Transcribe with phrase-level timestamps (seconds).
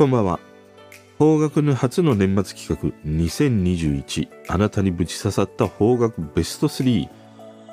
[0.00, 0.40] こんばんは。
[1.18, 7.06] 邦楽の初の年末企画2021あなたにぶち刺さった邦楽ベスト3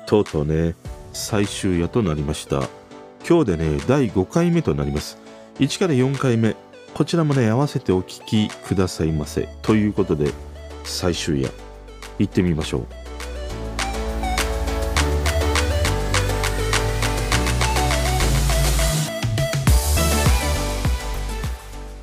[0.06, 0.74] とうとうね
[1.14, 2.68] 最終夜となりました。
[3.26, 5.16] 今日でね第5回目となります。
[5.58, 6.54] 1から4回目
[6.92, 9.48] こちらもね合わせてお聞きくださいませ。
[9.62, 10.30] ということで
[10.84, 11.50] 最終夜
[12.18, 13.07] 行ってみましょう。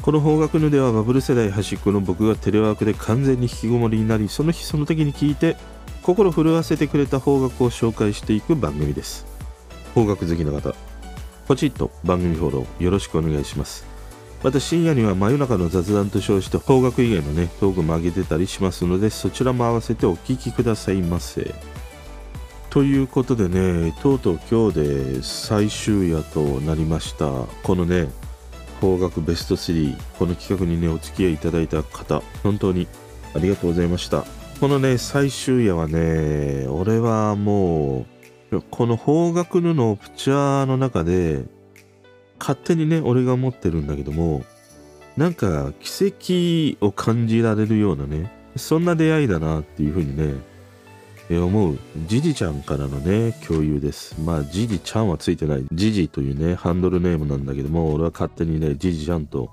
[0.06, 5.58] この方角のではバブル世代端っこの僕がテレワークで完全に引きこもりになりその日その時に聞いて
[6.04, 9.26] 心震わせてくれた方角を紹介していく番組です。
[9.96, 10.76] 方角好きの方。
[11.48, 13.84] ポチッと番組フォローよろしくお願いします。
[14.44, 21.56] また深夜には真夜中の雑談と称して方角以外のねトークも上げてたりしますのでそちらも合わせてお聞きくださいませ。
[22.70, 27.26] ということでねとうとう今日で最終夜となりました。
[27.64, 28.08] このね
[28.80, 32.88] 方角ベスト3この企画にねお付き合いいただいた方本当に
[33.34, 34.26] ありがとうございました。
[34.60, 38.06] このね最終夜はね俺はも
[38.52, 41.44] うこの方角布のプチャーの中で
[42.40, 44.44] 勝手にね俺が思ってるんだけども
[45.18, 50.36] なんか奇跡を感じられるようなねそんな出会いだなっていうふうにね
[51.30, 54.16] 思うジジちゃんからのね共有です。
[54.22, 55.66] まあジジちゃんはついてない。
[55.72, 59.52] ジジというねハンドルネームなんだけども俺は勝手にねジジちゃんと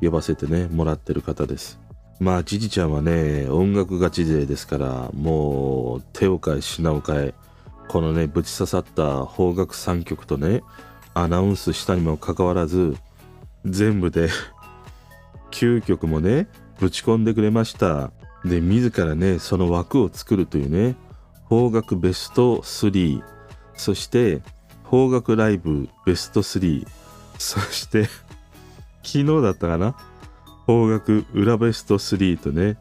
[0.00, 1.80] 呼ばせてねもらってる方です。
[2.20, 7.34] まあジジちゃんはね音楽ガチ勢ですからもう手を変え品を変え
[7.88, 10.62] このねぶち刺さった邦楽3曲とね
[11.12, 12.96] アナウンスしたにもかかわらず
[13.64, 14.28] 全部で
[15.50, 16.46] 9曲もね
[16.78, 18.12] ぶち込んでくれました。
[18.44, 20.96] で自らねその枠を作るというね
[21.48, 23.22] 邦楽ベスト3
[23.74, 24.42] そして
[24.90, 26.86] 邦楽ライブベスト3
[27.38, 28.04] そして
[29.02, 29.96] 昨日だったかな？
[30.66, 32.76] 邦楽裏ベスト3とね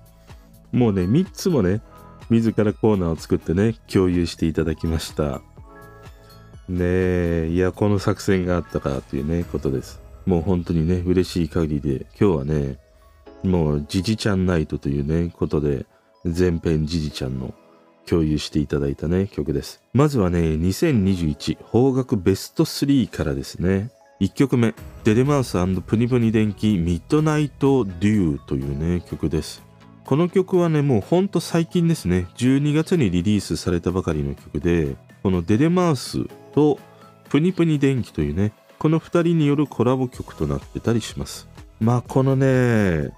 [0.72, 1.82] もうね3つもね
[2.30, 5.42] 自らコーナーを作ってね共有していただきました。
[6.70, 10.02] ねえいやこの作戦があったかというねことです。
[10.26, 12.78] もう本当にね嬉しい限りで今日はね
[13.44, 15.86] もう、じじちゃんナイトというね、ことで、
[16.26, 17.54] 全編じじちゃんの
[18.06, 19.82] 共有していただいたね、曲です。
[19.94, 23.92] まずはね、2021邦楽ベスト3からですね。
[24.22, 29.64] 1曲目、デデマウスプニプニ電気ミッドナイトデューというね、曲です。
[30.06, 36.80] この曲はね、もうほんと最近ですね、12月にリリースされたばかりの曲で、このデデマウスと
[37.30, 41.48] プニプニ電気というね、この2人によるコラボ曲となってたりします。
[41.80, 43.12] まあこのね、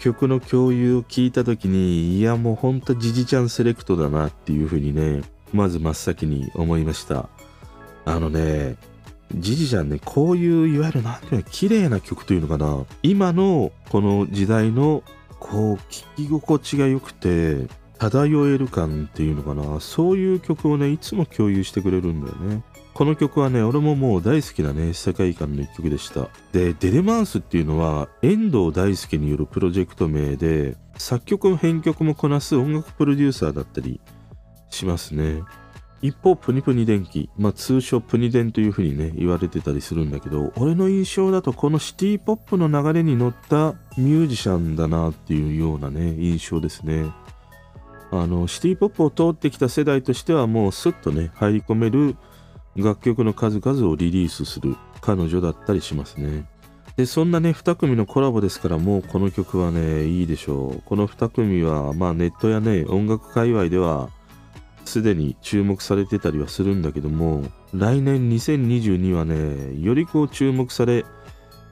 [0.00, 5.22] 曲の共有を聞いた時にいやもうほんとジジちゃんセレクトだなっていうふうにね
[5.52, 7.28] まず真っ先に思いました。
[8.06, 8.76] あのね
[9.34, 12.84] ジジちゃんねこういういわゆる何ていうの綺麗な曲というのかな。
[13.02, 15.02] 今のこの時代の
[15.38, 17.66] こう聴き心地が良くて
[17.98, 19.80] 漂える感っていうのかな。
[19.80, 22.62] そういう曲をねいつも共有してくれるんだよね。
[23.00, 26.28] この曲はね、俺ももう大好きなね、世界観の一曲でした。
[26.52, 34.02] で、デレマウスっていうのは、遠藤大輔によるプロジェクト名で、作曲も編曲もこなす音楽プロデューサーだったり
[34.68, 35.42] しますね。
[36.02, 47.06] 一方、プニプニ電気、まあ通称プニデンという風にね、言われてたりするんだけど、俺の印象だとこのシティポップの流れに乗ったミュージシャンだなっていうようなね、印象ですね。
[48.10, 52.16] あの、シティポップを通ってきた世代としてはもうスッとね、入り込める
[52.80, 56.46] 楽曲の数々をリリースする彼女だったりしますね。
[56.96, 60.82] で、そんなね、2組のコラボですからもうこの曲はね、いいでしょう。
[60.84, 64.10] この2組は、まあネットやね、音楽界隈では、
[64.84, 71.04] すでに注目されてたりはするんだけども、来年2022はね、よりこう注目され、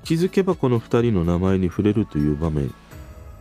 [0.04, 2.72] 気づけばこの2人の名前に触れるという場面、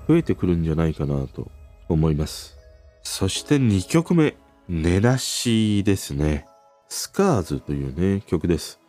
[0.08, 1.52] 増えてくるんじゃないかなと
[1.88, 2.58] 思います。
[3.04, 4.36] そして2曲目、
[4.68, 6.47] 寝なしですね。
[6.90, 8.80] スカーズというね、曲です。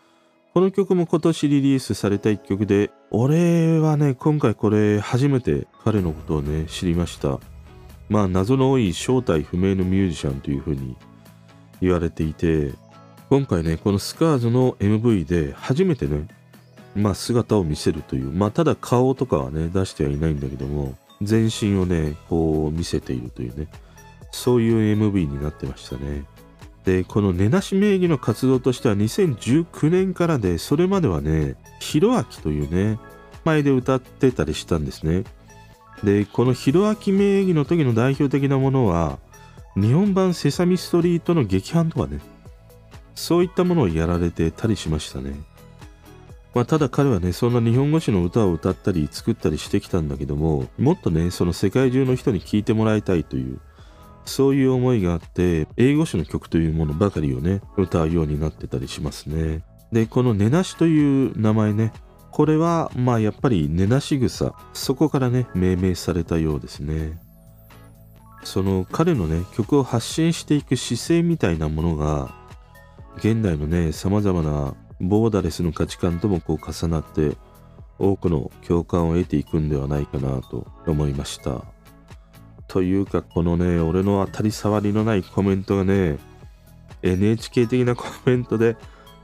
[0.55, 7.41] この曲も今年リリースされた一曲で、俺はね、今回これ初めて彼のことをね、知りました。
[8.09, 10.97] まあ、謎の多い正体不明のミュージシャンという風に
[11.81, 12.73] 言われていて、
[13.29, 16.29] 今回ね、このスカーズの MV で初めてね、
[16.95, 23.69] まあ姿を見せるという、まあただ顔とかはね、出してはいないんだけども、全身をね、こう見せているというね、
[24.31, 26.25] そういう MV になってましたね。
[26.89, 32.99] でこの根なし名義の活動としては2019年からでそれまではねひろあきというね
[33.45, 35.25] 前で歌ってたりしたんですね。
[36.03, 39.19] でこのひろあき名義の時の代表的なものは
[39.77, 42.21] 日本版セサミストリートの劇伴とかね
[43.15, 45.35] そういったものをやられてたりしましたね。
[46.55, 53.61] まあ、ただ彼はね、そんな日本語詞の歌を歌ったり作ったりしてきたんだけども、もっとね、その世界中の人に聴いてもらいたいという、
[54.29, 59.65] そういう思いがあって、英語詞の曲というものばかりをね、歌うようになってたりしますね。
[59.91, 61.93] で、この寝なしという名前ね、
[62.31, 67.19] これは、まあやっぱり寝なし草、そこからね、命名されたようですね。
[68.45, 72.33] その彼のね、曲を発信していく姿勢みたいなものが、
[73.17, 77.37] 現代のね、様々なボーダレスの価値観ともこう重なって、
[77.99, 81.65] 多くの共感を得ていくんではないかなと思いました。
[82.69, 86.19] というか、このね、俺の当たり障りのないコメントがね、
[87.03, 88.77] NHK 的な コメントで、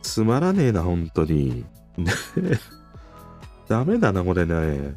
[0.02, 1.64] つまらねえな、本当に。
[3.68, 4.96] ダメだな、これね。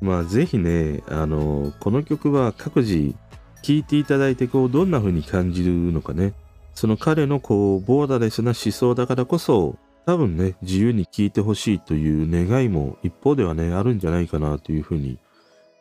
[0.00, 3.14] まあ、ぜひね、あの、この曲は各自
[3.62, 6.34] 聴いていただいて、こう、どんな風に感じるのかね。
[6.74, 9.76] その彼のこう、ボーダレスな思想だからこそ、
[10.06, 15.18] 多分ね、自由に聴いてほしいという願いも一方ではね、あるんじゃないかなというふうに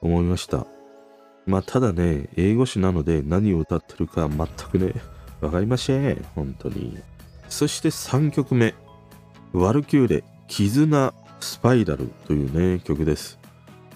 [0.01, 0.65] 思いました。
[1.47, 4.93] まあ、ただね、英語詞なので何を歌ってるか全くね、
[5.39, 6.25] わかりません。
[6.35, 6.97] 本当に。
[7.47, 8.75] そして3曲目。
[9.53, 13.39] ワルキューレ、絆、スパイラルというね、曲です。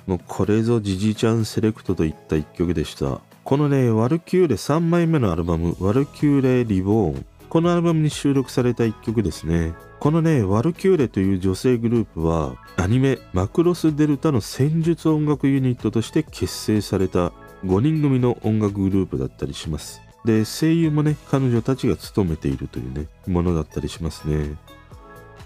[0.08, 3.20] もうこれぞジジちゃんセレクトといった一曲でした。
[3.44, 7.26] このね、ワルキューレ3枚目のアルバム、ワルキューレリボーン。
[7.50, 9.74] このアルバムに収録された一曲ですね。
[10.02, 17.32] このね、ワルキューレという女性グループは、アニメ、マクロスデルタの戦術音楽ユニットとして結成された
[17.64, 20.02] 5人組の音楽グループだったりします。
[20.26, 24.56] で、声優もね、彼女たちが務めているというね、ものだったりしますね。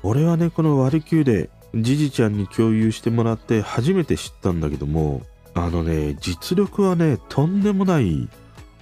[0.03, 5.23] 俺はね、このワルキューレ、じじちゃんに共有してもらって初めて知ったんだけども、
[5.53, 8.29] あのね、実力はね、とんでもない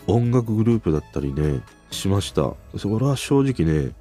[0.06, 2.54] 音楽グループだったりね、しました。
[2.78, 3.94] それは正直ね、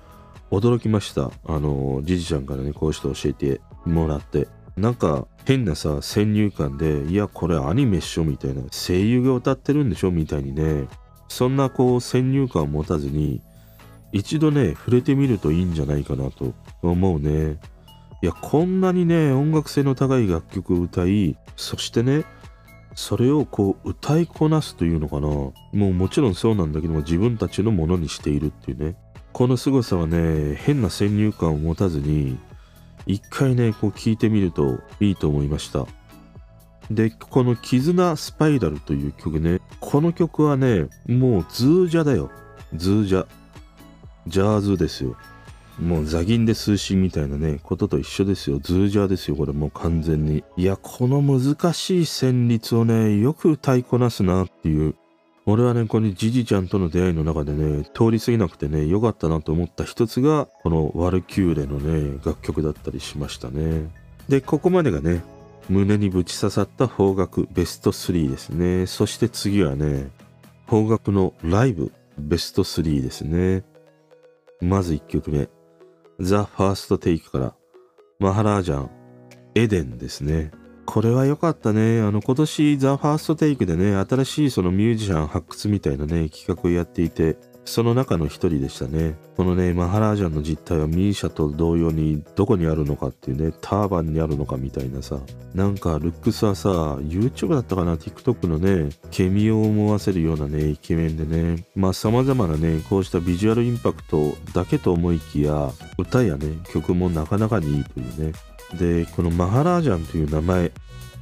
[0.52, 1.30] 驚きました。
[1.46, 4.48] あの、じじちゃんからね、こうして教えてもらって。
[4.76, 10.86] なんか変なさ、先入観で、いや、これアニメっしょみたいな、声優が歌ってるんでしょみたいにね、
[11.28, 13.40] そんなこう先入観を持たずに、
[14.12, 16.52] 一度ね、触れてみるといいんじゃないかなと
[16.82, 17.58] 思うね。
[18.22, 22.24] いや、こんなにね、音楽性の高い楽曲を歌い、そしてね、
[22.94, 25.28] それをこう歌いこなすというのかな。
[25.28, 28.96] もうもちろんそうなんだけども、自分たちのものにしているっていうね。
[29.32, 32.38] この凄さはね、変な先入観を持たずに、
[33.06, 35.86] 一回ね、こう聞いてみるといいと思いました。
[36.90, 42.30] で、この絆スパイラルという曲ね、この曲はね、もうズージャだよ。
[42.74, 43.26] ズージャ。
[44.26, 45.16] ジャーズですよ。
[45.80, 48.58] もうザギンでシースーみたいなね、ことと一緒ですよ。
[48.62, 50.44] ズージャーですよ、これもう完全に。
[50.56, 54.94] いや、この難しい旋律をね、よく歌いこなすなっていう。
[55.44, 63.90] 俺はね、このジジちゃんとの出会いの中でね、通り過ぎなくてね、良かったなと思った一つが、このワルキューレのね、楽曲だったりしましたね。
[64.28, 65.22] で、ここまでがね、
[65.68, 68.86] 胸にぶち刺さった方角ベスト3ですね。
[68.86, 70.10] そして次はね、
[70.66, 73.64] 方角のライブベスト3ですね。
[74.60, 75.48] まず1曲目。
[76.20, 77.54] ザ・ファースト・テイクから、
[78.20, 78.90] マハラージャン、
[79.56, 80.52] エデンですね。
[80.92, 82.02] これは良かったね。
[82.02, 89.14] あの、今年、ザ・ファースト・テイクでね、新しいそのミュージシャン発掘みたいなね、企画をやっていて、その中の一人でしたね。
[89.38, 95.18] このね、マハラージャンの実態はミーシャと同様にどこにあるのかっていうね、ターバンにあるのかみたいなさ、
[95.54, 108.32] なんかルックスはさ、YouTube だったかな、TikTok のね、ケミを思わせるようなね、イケメンでね、まあ様々なね、こうしたビジュアルインパクトだけと思いきや、歌やね、曲もなかなかにいいというね。
[108.74, 110.72] で、このマハラージャンという名前、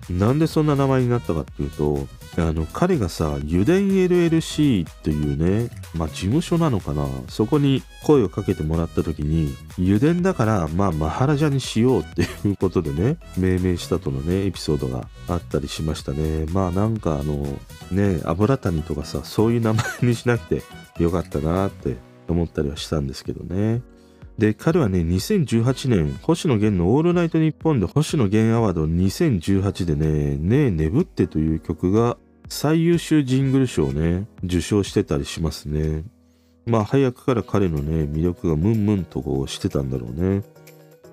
[0.08, 16.46] なんでそんな名前になったかっていうと、あの、彼がさ、油田 LLC っていうね、まあ事務所なのかな、そこに声をかけてもらった時に、油田だから、まあマハラジャにしようっていうことでね、命名したとのね、エピソードがあったりしましたね。
[16.46, 17.46] まあなんかあの、
[17.90, 20.62] ね、油谷とかさ、そういう名前にしなくて
[21.02, 21.96] よかったなって
[22.28, 23.82] 思ったりはしたんですけどね。
[24.40, 32.16] で、彼はね、2018年、星野源のオールナイトニッポンで星野源アワード2018でね、ねえ眠ってという曲が
[32.48, 36.04] 最優秀ジングル賞をね、受賞してたりしますね。
[36.64, 40.42] まあ早くから彼のね、魅力がムンムンとこうしてたんだろうね。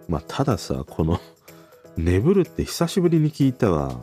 [0.07, 1.19] まあたださ、この
[1.97, 3.99] 眠るって久しぶりに聞いたわ。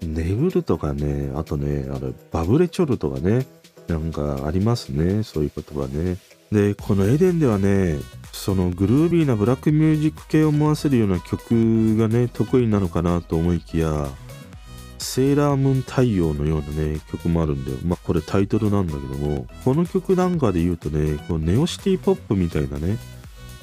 [0.00, 3.46] 眠るとかね、あとね、あれ、バブレチョルとかね、
[3.86, 6.16] なんかありますね、そういう言葉ね。
[6.52, 7.98] で、このエデンではね、
[8.32, 14.08] そのグルービーなブラックミュージック系を思わせるような曲がね、得意なのかなと思いきや、
[14.98, 17.78] セーラームーン太陽のようなね、曲もあるんだよ。
[17.84, 22.98] まあ、これタイトルなんだけども、この曲なんかで言うとね、こうネオシティポップみたいなね、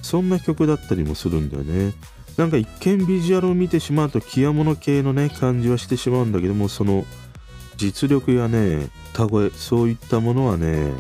[0.02, 1.94] そんな曲だったりもするんだよね。
[2.40, 7.04] なんか一見ビジュアルを見てしまうと極物系のね感じはしてしまうんだけどもその
[7.76, 10.94] 実力やね歌声そういったものはね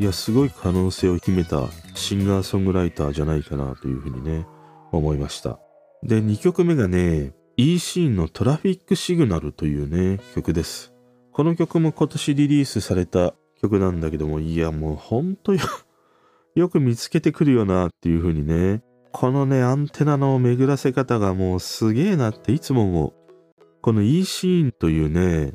[0.00, 4.46] いやすごい可能性を秘めたシンガーソングライターじゃないかなというふうにね
[4.92, 5.58] 思いました。
[6.02, 10.94] で2曲目がね E シーンのトラフィックシグナルというね曲です。
[11.32, 15.60] この曲も今年リリースされた曲なんだけどもいやもうほんとよ
[16.56, 23.12] よく見つけてくるよなっていう風にねこのねアンテナの巡らせ方がもうすげえなっていつも思う。
[23.82, 25.52] この E シーンというね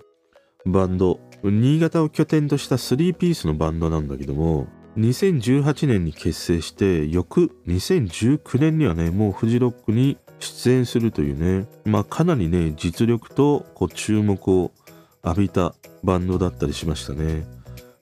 [0.67, 1.19] バンド
[1.51, 14.71] 新潟を拠点とした3ピースのバンドなんだけども2018年に結成して翌2019年にはねもうフジロックに出演するというねまあかなりね実力とこう注目を
[15.23, 15.73] 浴びた
[16.03, 17.45] バンドだったりしましたね。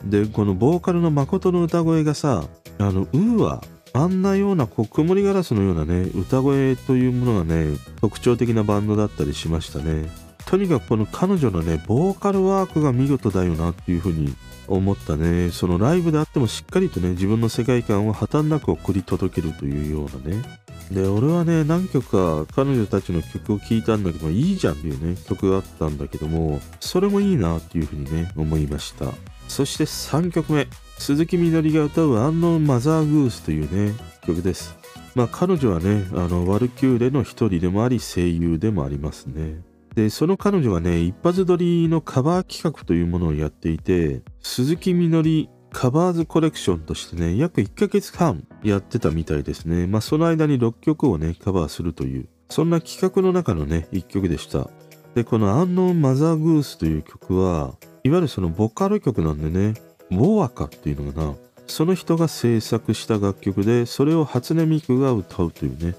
[0.04, 2.44] でこのボーカルの誠の歌声がさ
[2.78, 10.23] あのウーはあんなようなこう曇りガラスのようなね歌声というものがね特徴的なバンドだったりしましたね。
[10.54, 14.36] とにかくこの彼女のねボーカルワークが見事だよなっていうふうに
[14.68, 15.50] 思ったね。
[15.50, 20.44] そのライブであってもしっかりとね自分の世界観を破綻なく送り届けるというようなね。
[20.92, 22.08] で俺はね何曲
[22.46, 29.08] か彼女たちの曲を聴いたんだけどいいじゃんっていうね曲があったんだけどもそれもいいなっていうふうにね思いました。
[29.48, 30.68] そして3曲目
[31.00, 34.78] 鈴木みのりが歌う「アンノンマザーグース」というね曲です。
[35.16, 39.73] まあ彼女はねあのワルキューレの一人でもあり声優でもありますね。
[39.94, 49.88] でその彼女がね一発撮りのカバー企画というものをやっていて鈴木みのりカバーズコレクションとしてね約1ヶ月半やってたみたいですね。
[49.88, 54.70] まあその間に6曲をねカバーするというそんな企画の中のね1曲でした。
[55.16, 59.74] でこの「アンノンマザーグース」という曲はいわゆるそのボカロ曲なんでね
[60.12, 61.36] ウォアカっていうのかな。
[61.68, 65.96] その人が制作した楽曲でそれを初音ミクが歌うというね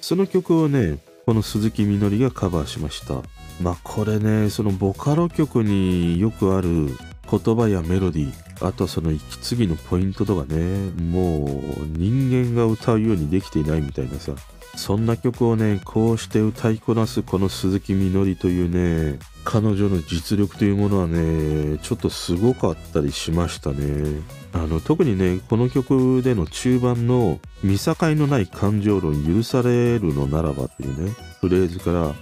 [0.00, 3.14] その曲をねこの鈴木みのりがカバーしました。
[3.60, 6.86] まあこれねそのボカロ曲によくある
[7.28, 8.45] 言葉やメロディー。
[8.60, 11.48] あとその息継ぎのポイントとかねもう
[11.96, 14.32] 人間が歌うようにできていないみたいなさ
[14.76, 24.20] そんな曲をねこうして歌いこなすこの鈴木みのりというね彼女の実力というものはねちょっとすごかったりしましたね。
[24.52, 32.14] あの特にねこの曲での中盤の見境のない感情論許されるのならばというねフレーズから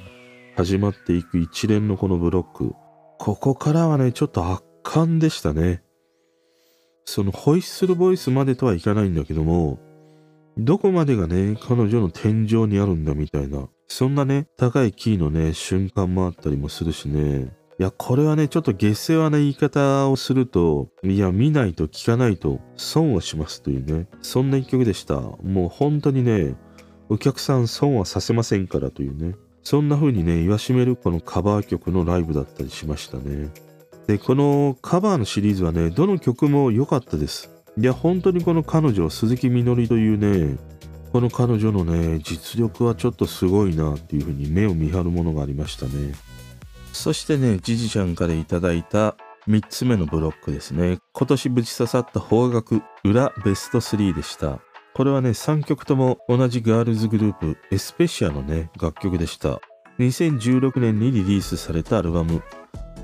[0.56, 2.74] 始まっていく一連のこのブロック
[3.18, 5.83] ここからはねちょっと圧巻でしたね。
[7.04, 9.78] そのホイッスルボイスまでとはいかないんだけども
[10.56, 25.16] どこまでがね彼女の天井にあるんだみたいなそんなね高いキーのね瞬間もあったりもするしねいや、これはね、ちょっと下世話な言い方をすると、いや、見ないと聞かないと損をしますというね、そんな一曲でした。
[25.16, 26.54] もう本当にね、
[27.08, 29.34] お客さん損はさせませんからというね、
[29.64, 33.50] そんな風にね、言わしめるこのカバー曲のライブだったりしましたね。
[34.06, 37.50] で、このカバーのシリーズはね、どの曲も良かったです。
[37.78, 40.56] いや、本当にこの彼女、鈴木みのりというね、
[41.12, 46.14] この彼女のね、実力はちょっとすごいなっていう風に目を見張るものがありましたね。
[46.92, 49.16] そしてね、じじちゃんからいただいた
[49.48, 50.98] 3つ目のブロックですね。
[51.12, 54.60] 今年ぶち刺さった方角裏ベスト3でした。
[54.94, 59.60] これはね、3曲とも同じガールズグループエスペシアのね、楽曲でした。
[59.98, 62.42] 2016年にリリースされたアルバム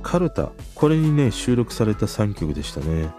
[0.02, 0.50] カルタ。
[0.74, 3.10] これにね、収録された3曲でしたね。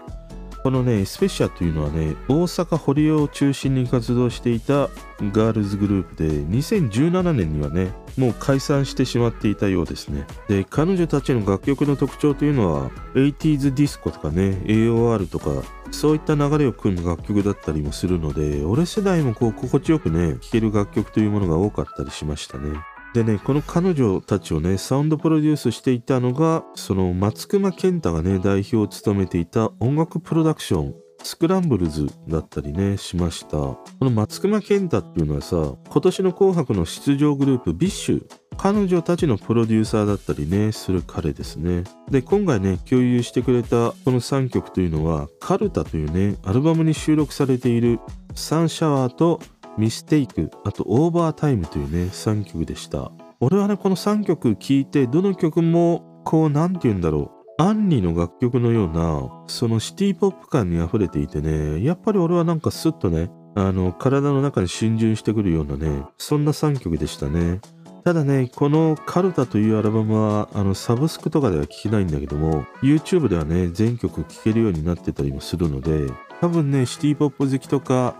[0.62, 4.90] このね、スペシアというのはね、大阪堀尾を中心に活動していた
[5.32, 10.24] ガールズグループで、2017年にはね、もう解散してしまっていたようですね。
[10.46, 15.50] で、彼女たちの楽曲の特徴というのは、80s ディスコとかね、AOR とか、
[15.90, 22.78] そういった流れを組む楽曲だったりもするので、俺世代もこう心地よくね、聴ける楽曲というものが多かったりしましたね。
[23.14, 33.56] でね、この彼女たちをね、サウンドプロデュースしていたのが、その松隈健太がね、代表を務めていた音楽プロダクション、スクランブルズだったりね、しました。
[33.58, 35.56] この松隈健太っていうのはさ、
[35.90, 38.26] 今年の紅白の出場グループ、 BiSH、
[38.56, 41.84] 彼女たちのプロデューサーだったりね、する彼ですね。
[42.10, 48.00] で、今回ね、共有してくれたこの3曲というのは、カルタというね、アルバムに収録されている
[48.34, 49.40] サンシャワーと
[49.78, 53.10] ミステイク、あとオーバータイムというね、3曲でした。
[53.40, 57.62] 俺はね、この3曲聴いて、どの曲も、こう、なんて言うんだろう。
[57.62, 67.60] アンニの楽曲のような、そのシティポップ感に溢れていてね、やっぱり俺はなんかスッとね、あの、体の中に浸潤してくるようなね、そんな3曲でしたね。
[68.04, 76.06] ただね、このカルタというアルバムは、あの、サブスクとかでは聴けないんだけども、YouTube ではね、全曲聴けるようになってたりもするので、
[76.40, 78.16] 多分ね、シティポップ好きとか、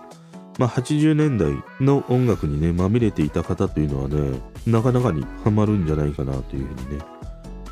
[0.59, 7.05] まあ、80年代の音楽にねまみれていた方というのはねなかなかにハマるんじゃないかなというふうにね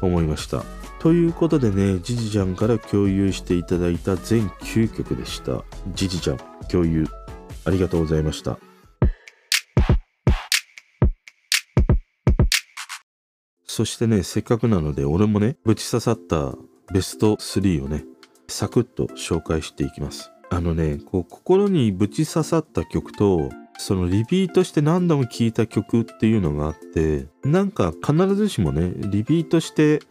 [0.02, 0.64] 思いました。
[1.00, 5.64] ということでねじじちゃんから共有していただいた全9曲でした。
[5.94, 6.38] じじちゃん
[6.70, 7.08] 共有
[7.66, 8.60] ありがとうございました。
[13.66, 16.56] そしてねせっかくなので俺もねぶち刺さった
[16.92, 18.04] ベスト3をね
[18.48, 20.32] サクッと紹介していきます。
[20.52, 30.02] あのねこう心にぶち刺さった曲とそのリピートして何度も聴いた曲っていうのがあってなんか必ずしもねリピートして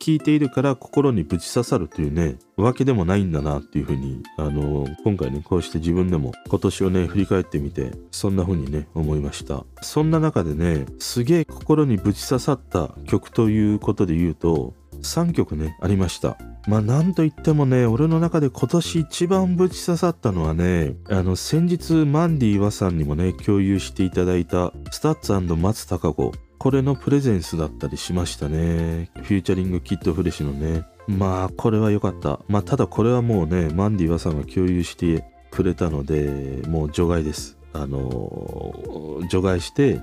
[0.00, 9.64] 聴いているから心にぶち刺さるというねわけでもないんだなっていうふうにあの今回ねこうして自分でも今年をね振り返ってみてそんな風にね思いました。
[9.82, 14.74] そんな中でねすげえ心にぶち刺さった曲ということで言うと
[15.04, 16.36] 3曲ねありました。
[16.66, 29.10] まあなんといってもね俺の中で今年一番ぶち刺さったのはねあの先日マンディ・ワさんにもね共有していただいた STUTS 松たか子これの Presence だったりしましたね。
[29.16, 30.86] featuring KID FRESINO のね。
[31.06, 32.40] まあこれは良かった。
[32.48, 37.58] まあただこれはもうねマンディ・ワさんが共有してくれたのでもう除外です。
[37.74, 40.00] あの除外して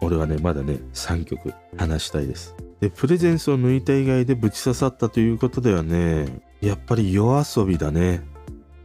[0.00, 8.22] 俺はねまだね3曲話したいですで、プレゼンスを抜いた以外でぶち刺さったということではね、やっぱり夜遊びだね。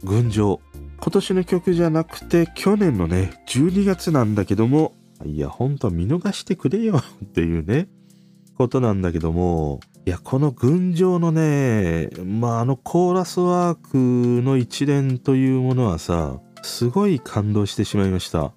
[0.02, 0.60] 群青。
[1.00, 7.88] 今年の曲じゃなくて、去年のね、12月なんだけども、いや、ほんと見逃してくれよ っていうね、
[8.56, 18.52] ことなんだけども、いや、この群青のね、まあ、あのコーラスワークの一連というものはさ、すごい感動してしまいました。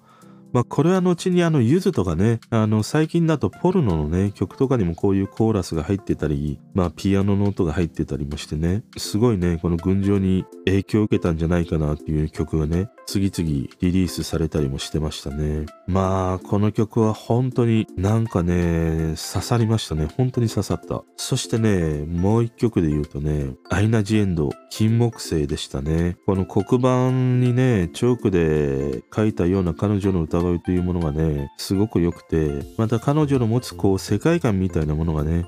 [0.56, 15.66] まあ、これは後にあの、ゆずとかね、あの、最近だとポルノのね、曲とかにもこういうコーラスが入ってたり、まあ、ピアノの音が入ってたりもしてね、すごいね、この群青に影響を受けたんじゃないかなっていう曲がね、次々リリースされたりもしてましたね。
[15.86, 20.08] まあ、この曲は本当になんかね、刺さりましたね。
[20.16, 21.04] 本当に刺さった。
[21.16, 26.16] そしてね、もう一曲で言うとね、アイナ・ジ・エンド、金木犀でしたね。
[26.26, 35.46] この黒板にね、チョークで書いたような彼女の歌声というものがね、すごく良くて、また彼女の持つこう世界観みたいなものがね、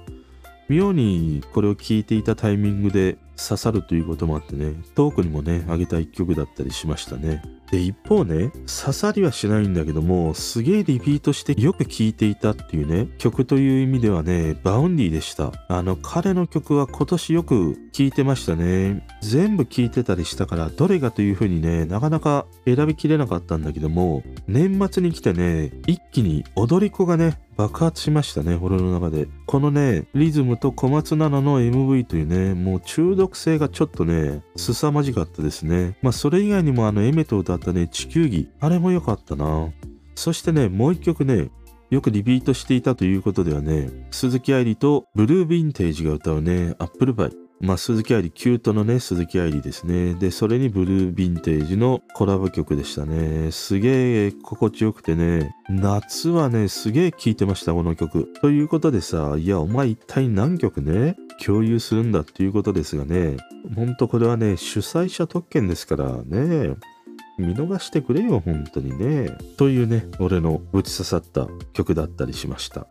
[0.68, 7.42] 妙にこれを聴いていたタイミングで刺さるということもあってね、トークにもね、あげた一曲だったりしましたね。
[7.70, 15.52] で、一方ね、刺さりはしないんだけども、すげえリピートしてよく聴いていたっていうね、曲という意味ではね、 Vaundy でした。
[15.68, 19.06] あの、彼の曲は今年よく聴いてましたね。
[19.20, 29.26] 全部聴いてたりしたから、どれがというふうにね、なかなか選びきれなかったんだけども、年末に来てね、一気に踊り子がね、爆発しましたね、俺の中で。
[29.46, 35.98] このね、リズムと小松菜奈の MV というね、もう中毒性がちょっとね、凄まじかったですね。
[36.00, 38.48] まあ、それ以外にもあの、 Aimer と歌ったね、地球儀。
[38.60, 39.72] あれも良かったな。
[40.14, 41.50] そしてね、もう一曲ね、
[41.90, 47.47] よくリピートしていたということではね、鈴木愛理とブルーヴィンテージが歌うね、アップルパイ。
[47.60, 50.14] まあ、鈴木愛理、キュートのね、鈴木愛理ですね。
[50.14, 53.50] で、それにブルーヴィンテージのコラボ曲でしたね。
[53.50, 58.32] すげえ心地よくてね、夏はね、すげえ聴いてました、この曲。
[58.40, 63.36] ということでさ、いや、お前一体何曲ね、共有するんだっていうことですがね、
[63.74, 66.76] ほんとこれはね、主催者特権ですからね、
[67.38, 69.36] 見逃してくれよ、本当にね。
[69.56, 72.86] というね、俺の打ち刺さった曲だったりしました。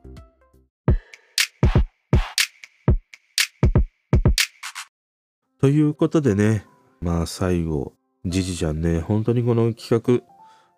[5.60, 6.65] ということでね、
[7.02, 7.93] まあ最後、
[8.26, 10.24] じじちゃんね、本当にこの企画、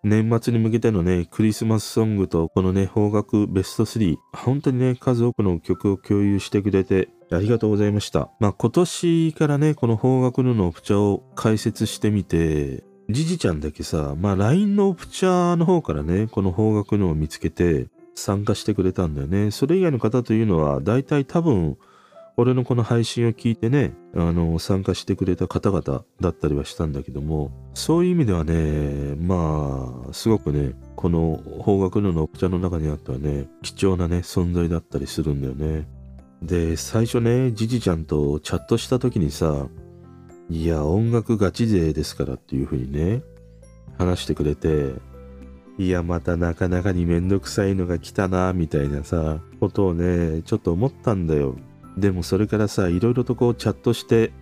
[0.02, 8.30] 年末に向けてのね、クリスマスソングとこのね、邦楽ベスト3、本当にね、数多くの曲を共有してくれてありがとうございました。
[8.40, 19.50] まあ今年からね、この邦楽のオプチャを解説してみて、じじちゃんだけさ、まあ LINE のオプチャの方からね、この邦楽のを見つけて参加してくれたんだよね。
[19.50, 21.76] それ以外の方というのは、大体多分、
[22.36, 35.88] 俺のこの配信を聞いてね、あの、参加してくれた方々だったりはしたんだけども、そういう意味ではね、まあ、すごくね、この方角ののお茶の中にあったね、貴重なね、存在だったりするんだよね。
[36.42, 39.66] で、最初ね、じじちゃんとチャットした時にさ、
[40.48, 43.22] いや、音楽ガチ勢ですからっていう風にね、
[43.98, 44.94] 話してくれて、
[45.78, 51.56] いや、またなかなかにめんどくさいのが来たな、みたいなさ、ことをね、ちょっと思ったんだよ。
[51.96, 54.32] でもそれからさ、いろいろとこうチャットして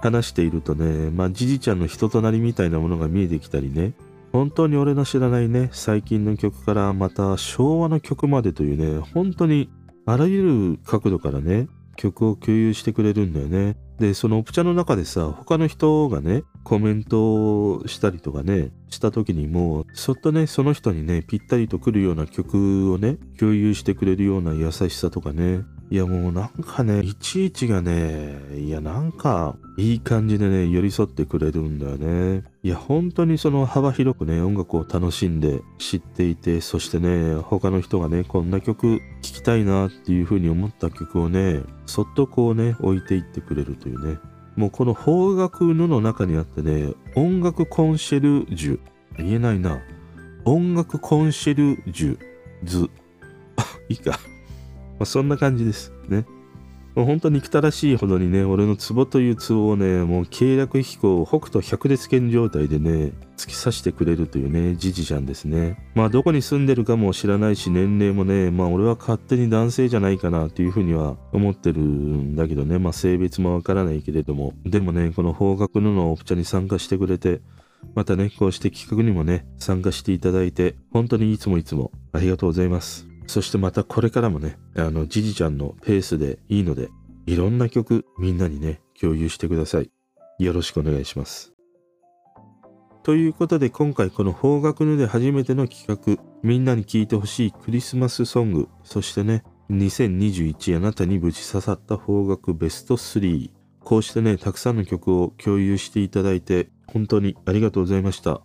[0.00, 3.92] 話しているとね、まあじじちゃんの人となりみたいなものが見えてきたりね、
[4.32, 9.70] 本当に俺の知らないね、最近の曲からまた昭和の曲までというね、本当に
[10.06, 13.76] あらゆる角度からね、曲を共有してくれるんだよね。
[13.98, 32.44] で、そのオプチャの中でさ、他の人がね、コメントをしたりとかね、した時にも、そっとね、その人にね、ぴったりと来るような曲をね、共有してくれるような優しさとかね、いやもうなんかね、いちいちがね、いやなんか、いい感じでね、寄り添ってくれるんだよね。
[32.62, 44.18] いや本当にその幅広くね、音楽を楽しんで知っていて、そしてね、他の人がね、こんな曲聴きたいなっていう風に思った曲をね、そっとこうね、置いていってくれるというね。
[44.56, 48.80] もうこの方角のの中にあってね、音楽コンシェルジュ。
[49.16, 49.80] 言えないな。
[50.44, 52.18] 音楽コンシェルジュ
[52.64, 52.90] ズ。
[53.56, 54.18] あ、 いいか。
[54.98, 55.92] まあ、そんな感じです。
[56.08, 56.26] ね。
[56.98, 65.78] もう本当に憎たらしいほどにね、俺の壺という壺をね、もう計略飛行北斗百列圏状態でね、突き刺してくれるというね、じじちゃんですね。
[65.94, 77.42] まあどこに住んでるかも知らないし、年齢もね、まあ俺は勝手に男性じゃないかなというふうには思ってるんだけどね、まあ性別もわからないけれども、でもね、この方角ののオプチャに参加してくれて、
[77.94, 83.07] またね、こうして企画にもね、参加していただいて、本当にいつもいつもありがとうございます。
[83.28, 86.88] そしてまたこれからもね、あの、じじちゃんのペースでいいので、
[87.26, 89.90] いろんな曲みんなにね、共有してください。
[90.38, 91.52] よろしくお願いします。
[93.02, 103.50] ということで今回この方角ので初めての企画、みんなに聴いてほしいクリスマスソング、そしてね、2021あなたにぶち刺さった方角ベスト3。
[103.80, 108.40] こうしてね、たくさんの曲を共有していただいて、本当にありがとうございました。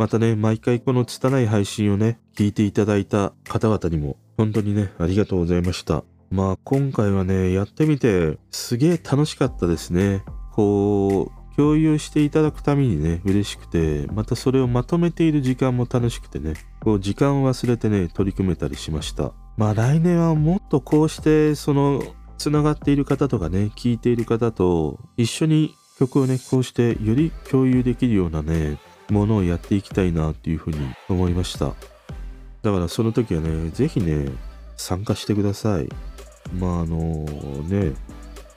[0.00, 6.04] またね、毎回この拙い配信をね、聞いていただいた方々にも、本当にね、ありがとうございました。
[6.30, 10.24] まあ今回はね、やってみて、すげえ楽しかったですね。
[10.52, 19.34] こう、共有していただくためにね、嬉しくて、またそれをまとめている時間も楽しくてね、こう時間を忘れてね、取り組めたりしました。
[19.58, 22.02] まあ来年はもっとこうして、その、
[22.38, 28.78] つながっている方とかね、聞いている方と一緒に曲をね、こうしてより共有できるようなね、
[29.10, 31.74] ものをやっていきたいなっていうふうに思いました。
[32.62, 34.30] だからその時はね、ぜひね、
[34.76, 35.88] 参加してください。
[36.58, 37.24] まああの
[37.68, 37.92] ね、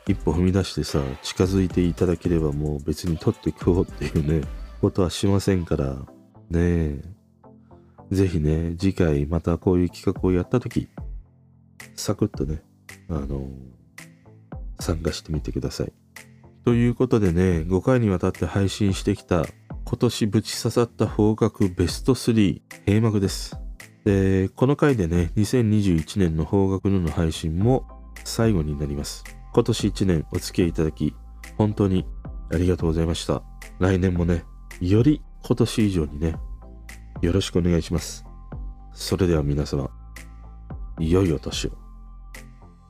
[0.08, 4.46] 一歩踏み出してさ、近づいていただければもう別に取っていこうっていうね、
[4.82, 5.98] ことはしませんから、
[6.50, 7.02] ね
[8.12, 10.89] ぜひね、次回またこういう企画をやった時、
[11.96, 12.62] サクッとね、
[13.10, 13.48] あの
[14.80, 15.94] 参加してみてください。
[16.66, 19.46] ということでね、5回にわたって配信してきた
[19.93, 23.56] 今年ぶち刺さった方角ベスト3閉幕です。
[24.06, 27.86] で、この回でね、2021年の方角のの配信も
[28.23, 29.23] 最後になります。
[29.53, 31.13] 今年1年お付き合いいただき、
[31.60, 32.08] 本当に
[32.51, 33.43] ありがとうございました。
[33.77, 34.45] 来年もね、
[34.82, 36.38] より今年以上にね、
[37.21, 38.25] よろしくお願いします。
[38.93, 39.91] それでは皆様、
[40.97, 41.69] 良いお年を。
[41.69, 41.73] っ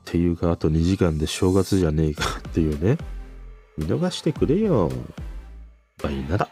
[0.06, 2.96] ていうか、あと2時間で正月じゃねえかっていうね。
[3.76, 4.90] 見逃してくれよ。
[6.02, 6.48] バイなら。